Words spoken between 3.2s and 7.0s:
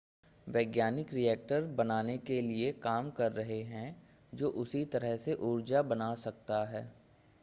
रहे हैं जो उसी तरह से ऊर्जा बना सकता है